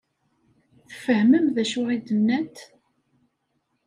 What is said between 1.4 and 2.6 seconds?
d acu i d-nnant?